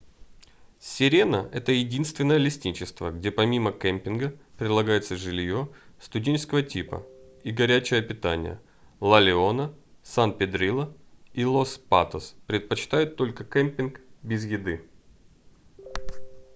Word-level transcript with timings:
sirena 0.79 1.47
это 1.53 1.71
единственное 1.73 2.37
лесничество 2.37 3.11
где 3.11 3.29
помимо 3.31 3.71
кэмпинга 3.71 4.35
предлагается 4.57 5.15
жилье 5.15 5.69
студенческого 5.99 6.63
типа 6.63 7.05
и 7.43 7.51
горячее 7.51 8.01
питание 8.01 8.59
la 8.99 9.21
leona 9.21 9.71
san 10.01 10.31
pedrillo 10.35 10.91
и 11.33 11.43
los 11.43 11.77
patos 11.77 12.33
предлагают 12.47 13.15
только 13.15 13.43
кэмпинг 13.45 14.01
без 14.23 14.43
еды 14.43 14.83